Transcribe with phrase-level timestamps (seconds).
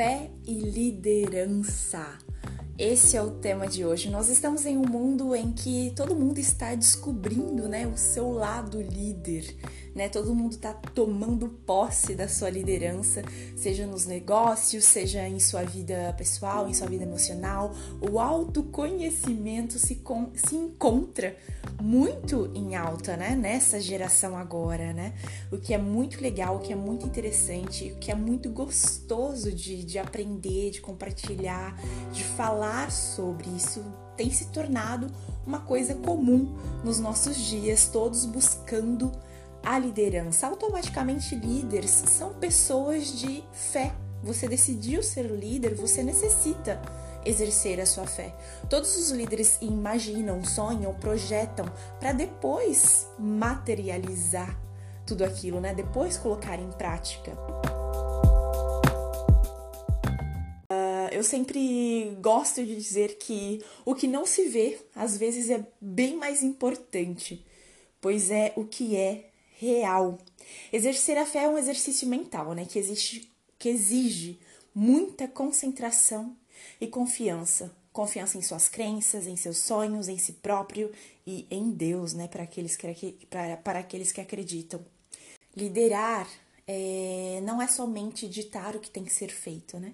[0.00, 2.16] Fé e liderança.
[2.78, 4.08] Esse é o tema de hoje.
[4.08, 8.80] Nós estamos em um mundo em que todo mundo está descobrindo, né, o seu lado
[8.80, 9.54] líder,
[9.94, 10.08] né?
[10.08, 13.22] Todo mundo está tomando posse da sua liderança,
[13.56, 17.74] seja nos negócios, seja em sua vida pessoal, em sua vida emocional.
[18.00, 20.02] O autoconhecimento se,
[20.34, 21.36] se encontra
[21.80, 23.34] muito em alta, né?
[23.34, 25.14] Nessa geração agora, né?
[25.50, 29.52] O que é muito legal, o que é muito interessante, o que é muito gostoso
[29.52, 31.76] de, de aprender, de compartilhar,
[32.12, 33.82] de falar sobre isso
[34.20, 35.06] tem se tornado
[35.46, 36.54] uma coisa comum
[36.84, 39.10] nos nossos dias, todos buscando
[39.62, 40.46] a liderança.
[40.46, 43.92] Automaticamente, líderes são pessoas de fé.
[44.22, 46.80] Você decidiu ser líder, você necessita
[47.24, 48.34] exercer a sua fé.
[48.68, 51.66] Todos os líderes imaginam, sonham, projetam
[51.98, 54.58] para depois materializar
[55.06, 55.74] tudo aquilo, né?
[55.74, 57.32] Depois colocar em prática.
[61.20, 66.16] eu sempre gosto de dizer que o que não se vê às vezes é bem
[66.16, 67.44] mais importante,
[68.00, 69.29] pois é o que é
[69.60, 70.18] real.
[70.72, 74.40] Exercer a fé é um exercício mental, né, que existe que exige
[74.74, 76.34] muita concentração
[76.80, 77.70] e confiança.
[77.92, 80.90] Confiança em suas crenças, em seus sonhos, em si próprio
[81.26, 84.80] e em Deus, né, para aqueles que, para, para aqueles que acreditam.
[85.54, 86.26] Liderar
[86.66, 89.92] é, não é somente ditar o que tem que ser feito, né?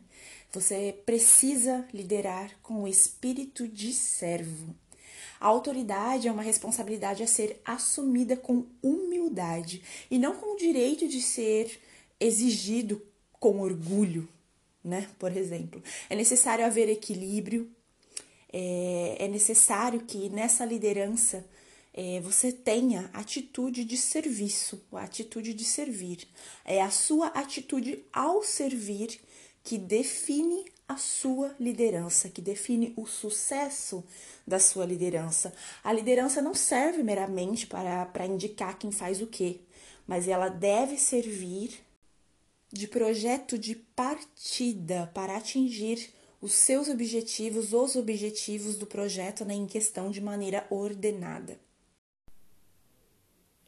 [0.52, 4.76] Você precisa liderar com o espírito de servo.
[5.40, 11.06] A autoridade é uma responsabilidade a ser assumida com humildade e não com o direito
[11.06, 11.80] de ser
[12.18, 13.02] exigido
[13.38, 14.28] com orgulho,
[14.82, 15.08] né?
[15.18, 17.70] Por exemplo, é necessário haver equilíbrio,
[18.52, 21.44] é, é necessário que nessa liderança
[21.92, 26.28] é, você tenha atitude de serviço, a atitude de servir.
[26.64, 29.18] É a sua atitude ao servir
[29.66, 34.04] que define a sua liderança, que define o sucesso
[34.46, 35.52] da sua liderança.
[35.82, 39.58] A liderança não serve meramente para, para indicar quem faz o quê,
[40.06, 41.84] mas ela deve servir
[42.72, 49.66] de projeto de partida para atingir os seus objetivos, os objetivos do projeto né, em
[49.66, 51.58] questão de maneira ordenada.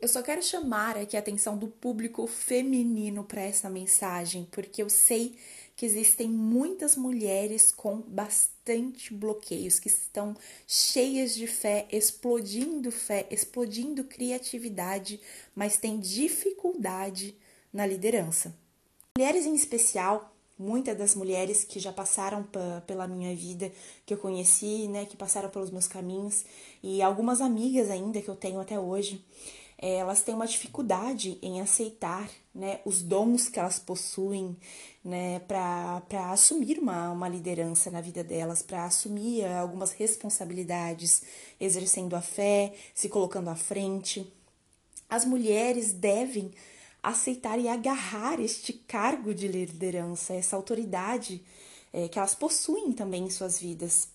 [0.00, 4.88] Eu só quero chamar aqui a atenção do público feminino para essa mensagem, porque eu
[4.88, 5.36] sei
[5.78, 10.34] que existem muitas mulheres com bastante bloqueios, que estão
[10.66, 15.20] cheias de fé, explodindo fé, explodindo criatividade,
[15.54, 17.36] mas têm dificuldade
[17.72, 18.52] na liderança.
[19.16, 22.44] Mulheres em especial, muitas das mulheres que já passaram
[22.84, 23.70] pela minha vida,
[24.04, 26.44] que eu conheci, né, que passaram pelos meus caminhos,
[26.82, 29.24] e algumas amigas ainda que eu tenho até hoje,
[29.80, 34.56] elas têm uma dificuldade em aceitar né, os dons que elas possuem
[35.04, 36.02] né, para
[36.32, 41.22] assumir uma, uma liderança na vida delas, para assumir algumas responsabilidades,
[41.60, 44.26] exercendo a fé, se colocando à frente.
[45.08, 46.50] As mulheres devem
[47.00, 51.40] aceitar e agarrar este cargo de liderança, essa autoridade
[51.92, 54.08] é, que elas possuem também em suas vidas.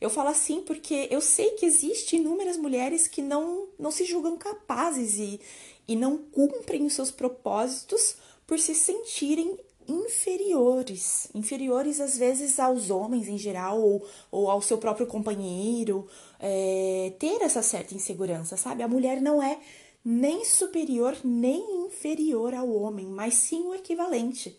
[0.00, 4.36] Eu falo assim porque eu sei que existem inúmeras mulheres que não, não se julgam
[4.36, 5.40] capazes e,
[5.86, 13.28] e não cumprem os seus propósitos por se sentirem inferiores, inferiores às vezes aos homens
[13.28, 16.06] em geral ou, ou ao seu próprio companheiro,
[16.38, 18.82] é, ter essa certa insegurança, sabe?
[18.82, 19.58] A mulher não é
[20.04, 24.56] nem superior nem inferior ao homem, mas sim o equivalente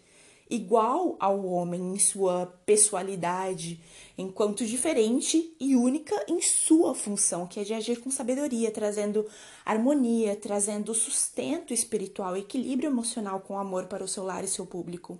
[0.51, 3.81] igual ao homem em sua pessoalidade,
[4.17, 9.25] enquanto diferente e única em sua função, que é de agir com sabedoria, trazendo
[9.65, 15.17] harmonia, trazendo sustento espiritual, equilíbrio emocional com amor para o seu lar e seu público.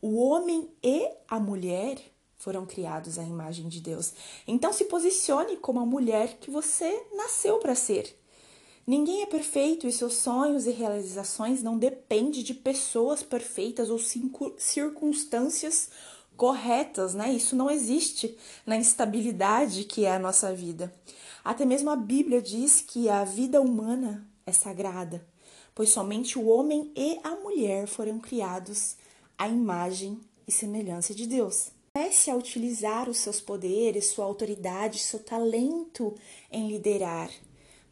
[0.00, 1.98] O homem e a mulher
[2.36, 4.12] foram criados à imagem de Deus.
[4.46, 8.21] Então se posicione como a mulher que você nasceu para ser.
[8.84, 13.98] Ninguém é perfeito e seus sonhos e realizações não dependem de pessoas perfeitas ou
[14.58, 15.88] circunstâncias
[16.36, 17.32] corretas, né?
[17.32, 18.36] Isso não existe
[18.66, 20.92] na instabilidade que é a nossa vida.
[21.44, 25.24] Até mesmo a Bíblia diz que a vida humana é sagrada,
[25.76, 28.96] pois somente o homem e a mulher foram criados
[29.38, 31.70] à imagem e semelhança de Deus.
[31.94, 36.14] Comece a utilizar os seus poderes, sua autoridade, seu talento
[36.50, 37.30] em liderar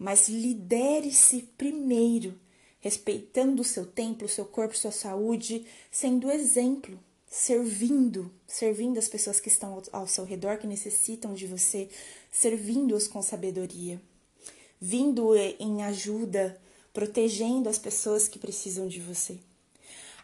[0.00, 2.34] mas lidere-se primeiro,
[2.78, 6.98] respeitando o seu templo, o seu corpo, sua saúde, sendo exemplo,
[7.28, 11.90] servindo, servindo as pessoas que estão ao seu redor, que necessitam de você,
[12.32, 14.00] servindo-os com sabedoria,
[14.80, 16.58] vindo em ajuda,
[16.94, 19.38] protegendo as pessoas que precisam de você.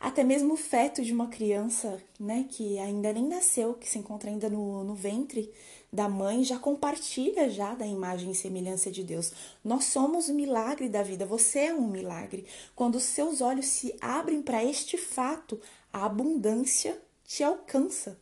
[0.01, 4.31] Até mesmo o feto de uma criança, né, que ainda nem nasceu, que se encontra
[4.31, 5.53] ainda no, no ventre
[5.93, 9.33] da mãe, já compartilha já da imagem e semelhança de Deus.
[9.65, 12.47] Nós somos o milagre da vida, você é um milagre.
[12.75, 15.61] Quando os seus olhos se abrem para este fato,
[15.93, 18.21] a abundância te alcança.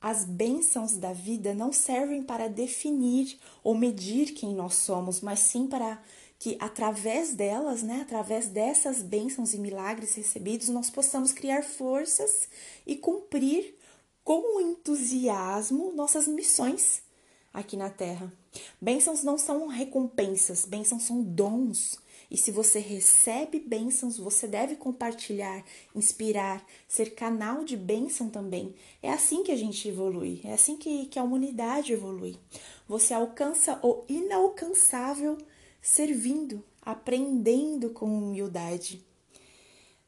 [0.00, 5.66] As bênçãos da vida não servem para definir ou medir quem nós somos, mas sim
[5.66, 6.02] para
[6.44, 12.50] que através delas, né, através dessas bênçãos e milagres recebidos, nós possamos criar forças
[12.86, 13.74] e cumprir
[14.22, 17.00] com entusiasmo nossas missões
[17.50, 18.30] aqui na Terra.
[18.78, 21.98] Bênçãos não são recompensas, bênçãos são dons.
[22.30, 25.64] E se você recebe bênçãos, você deve compartilhar,
[25.94, 28.74] inspirar, ser canal de bênção também.
[29.02, 32.36] É assim que a gente evolui, é assim que, que a humanidade evolui.
[32.86, 35.38] Você alcança o inalcançável
[35.84, 39.04] servindo, aprendendo com humildade.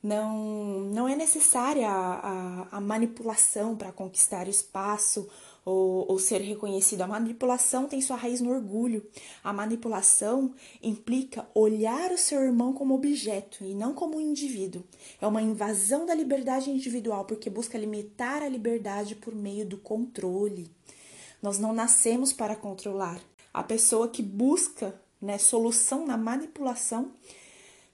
[0.02, 5.28] Não, não é necessária a, a, manipulação para conquistar espaço
[5.64, 7.02] ou, ou, ser reconhecido.
[7.02, 9.05] A manipulação tem sua raiz no orgulho.
[9.44, 14.82] A manipulação implica olhar o seu irmão como objeto e não como um indivíduo.
[15.20, 20.70] É uma invasão da liberdade individual porque busca limitar a liberdade por meio do controle.
[21.43, 23.20] Nós não nascemos para controlar.
[23.52, 27.12] A pessoa que busca né, solução na manipulação,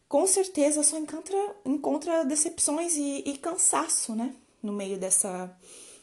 [0.08, 4.34] com certeza só encontra, encontra decepções e, e cansaço, né?
[4.62, 5.56] No meio dessa,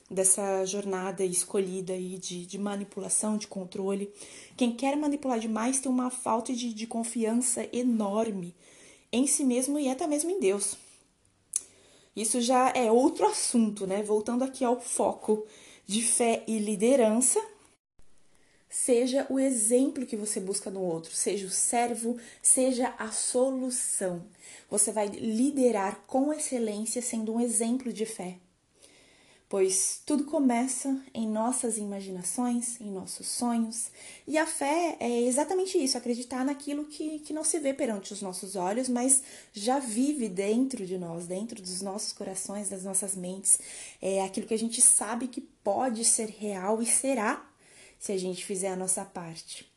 [0.09, 4.11] dessa jornada escolhida aí de, de manipulação, de controle.
[4.57, 8.55] Quem quer manipular demais tem uma falta de, de confiança enorme
[9.11, 10.75] em si mesmo e até mesmo em Deus.
[12.15, 14.01] Isso já é outro assunto, né?
[14.01, 15.45] Voltando aqui ao foco
[15.85, 17.39] de fé e liderança,
[18.69, 24.23] Seja o exemplo que você busca no outro, seja o servo, seja a solução.
[24.69, 28.37] Você vai liderar com excelência sendo um exemplo de fé.
[29.49, 33.89] Pois tudo começa em nossas imaginações, em nossos sonhos,
[34.27, 38.21] e a fé é exatamente isso: acreditar naquilo que, que não se vê perante os
[38.21, 43.59] nossos olhos, mas já vive dentro de nós, dentro dos nossos corações, das nossas mentes.
[43.99, 47.48] É aquilo que a gente sabe que pode ser real e será
[47.99, 49.69] se a gente fizer a nossa parte.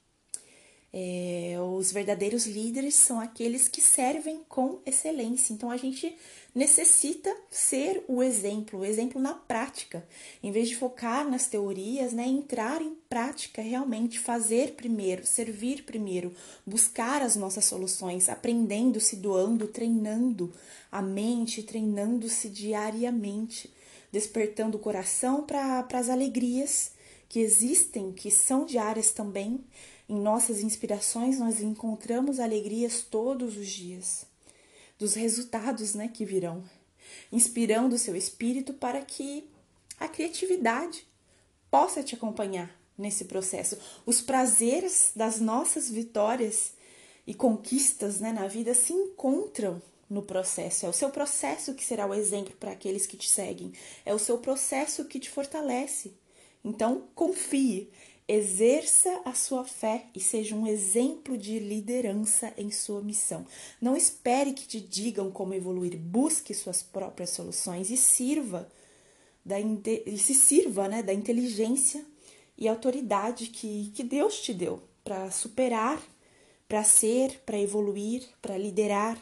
[0.95, 5.55] É, os verdadeiros líderes são aqueles que servem com excelência.
[5.55, 6.15] Então a gente
[6.55, 10.07] necessita ser o exemplo, o exemplo na prática.
[10.43, 16.35] Em vez de focar nas teorias, né, entrar em prática realmente, fazer primeiro, servir primeiro,
[16.67, 20.53] buscar as nossas soluções, aprendendo, se doando, treinando
[20.91, 23.73] a mente, treinando-se diariamente,
[24.13, 26.93] despertando o coração para as alegrias
[27.33, 29.65] que existem, que são diárias também.
[30.07, 34.27] Em nossas inspirações, nós encontramos alegrias todos os dias,
[34.99, 36.63] dos resultados né, que virão,
[37.33, 39.49] inspirando o seu espírito para que
[39.99, 41.07] a criatividade
[41.71, 43.79] possa te acompanhar nesse processo.
[44.05, 46.75] Os prazeres das nossas vitórias
[47.27, 49.81] e conquistas né, na vida se encontram
[50.11, 50.85] no processo.
[50.85, 53.73] É o seu processo que será o exemplo para aqueles que te seguem.
[54.05, 56.13] É o seu processo que te fortalece.
[56.65, 57.91] Então, confie,
[58.27, 63.47] exerça a sua fé e seja um exemplo de liderança em sua missão.
[63.81, 68.69] Não espere que te digam como evoluir, busque suas próprias soluções e sirva
[69.45, 72.05] da e se sirva, né, da inteligência
[72.57, 76.01] e autoridade que, que Deus te deu para superar,
[76.69, 79.21] para ser, para evoluir, para liderar.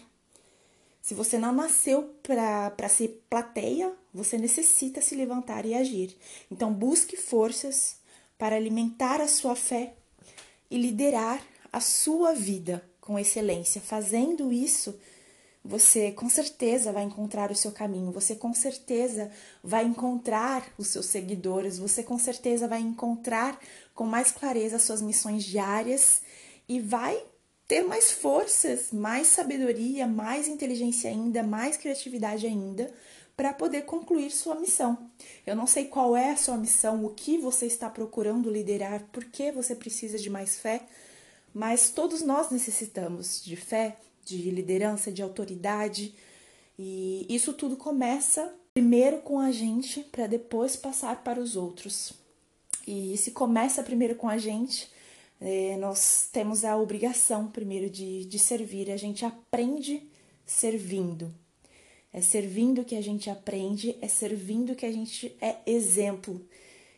[1.11, 6.17] Se você não nasceu para ser plateia, você necessita se levantar e agir.
[6.49, 7.97] Então, busque forças
[8.39, 9.95] para alimentar a sua fé
[10.71, 13.81] e liderar a sua vida com excelência.
[13.81, 14.97] Fazendo isso,
[15.65, 19.33] você com certeza vai encontrar o seu caminho, você com certeza
[19.65, 23.59] vai encontrar os seus seguidores, você com certeza vai encontrar
[23.97, 26.23] com mais clareza as suas missões diárias
[26.69, 27.21] e vai
[27.71, 32.93] ter mais forças, mais sabedoria, mais inteligência ainda, mais criatividade ainda
[33.37, 35.09] para poder concluir sua missão.
[35.47, 39.25] Eu não sei qual é a sua missão, o que você está procurando liderar, por
[39.25, 40.83] que você precisa de mais fé,
[41.55, 46.13] mas todos nós necessitamos de fé, de liderança, de autoridade,
[46.77, 52.15] e isso tudo começa primeiro com a gente para depois passar para os outros.
[52.85, 54.91] E se começa primeiro com a gente,
[55.41, 60.03] é, nós temos a obrigação primeiro de, de servir, a gente aprende
[60.45, 61.35] servindo.
[62.13, 66.45] É servindo que a gente aprende, é servindo que a gente é exemplo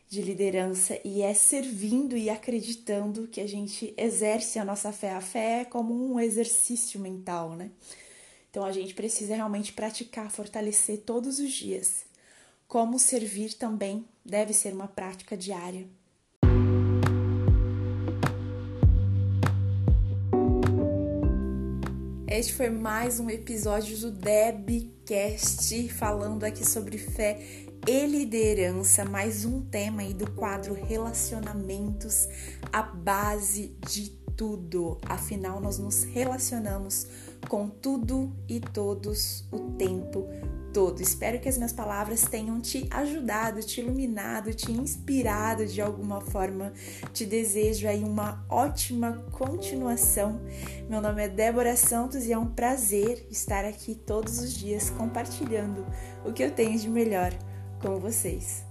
[0.08, 5.12] de liderança e é servindo e acreditando que a gente exerce a nossa fé.
[5.12, 7.70] A fé é como um exercício mental, né?
[8.50, 12.04] Então a gente precisa realmente praticar, fortalecer todos os dias.
[12.66, 15.86] Como servir também deve ser uma prática diária.
[22.34, 27.38] Este foi mais um episódio do Debcast, falando aqui sobre fé
[27.86, 32.26] e liderança, mais um tema aí do quadro Relacionamentos,
[32.72, 34.98] a base de tudo.
[35.04, 37.06] Afinal, nós nos relacionamos
[37.50, 40.26] com tudo e todos o tempo
[40.72, 41.00] todo.
[41.00, 46.72] Espero que as minhas palavras tenham te ajudado, te iluminado, te inspirado de alguma forma.
[47.12, 50.40] Te desejo aí uma ótima continuação.
[50.88, 55.86] Meu nome é Débora Santos e é um prazer estar aqui todos os dias compartilhando
[56.24, 57.32] o que eu tenho de melhor
[57.80, 58.64] com vocês.